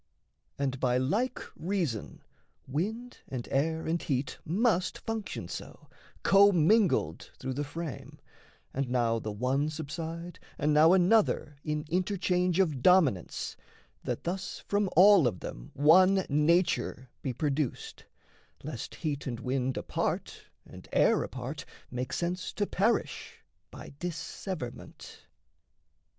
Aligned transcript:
And 0.57 0.79
by 0.79 0.97
like 0.97 1.39
reason 1.55 2.23
wind 2.67 3.19
and 3.27 3.47
air 3.51 3.85
and 3.85 4.01
heat 4.01 4.39
Must 4.43 4.97
function 4.97 5.47
so, 5.47 5.89
commingled 6.23 7.29
through 7.37 7.53
the 7.53 7.63
frame, 7.63 8.17
And 8.73 8.89
now 8.89 9.19
the 9.19 9.31
one 9.31 9.69
subside 9.69 10.39
and 10.57 10.73
now 10.73 10.93
another 10.93 11.57
In 11.63 11.85
interchange 11.87 12.59
of 12.59 12.81
dominance, 12.81 13.55
that 14.03 14.23
thus 14.23 14.63
From 14.67 14.89
all 14.97 15.27
of 15.27 15.39
them 15.41 15.69
one 15.75 16.25
nature 16.29 17.11
be 17.21 17.31
produced, 17.31 18.05
Lest 18.63 18.95
heat 18.95 19.27
and 19.27 19.39
wind 19.39 19.77
apart, 19.77 20.45
and 20.65 20.89
air 20.91 21.21
apart, 21.21 21.63
Make 21.91 22.11
sense 22.11 22.51
to 22.53 22.65
perish, 22.65 23.43
by 23.69 23.93
disseverment. 23.99 25.27